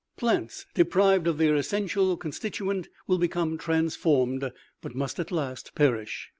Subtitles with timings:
[0.17, 6.27] Plants, deprived of their essential constituent, will become transformed, but must at last perish.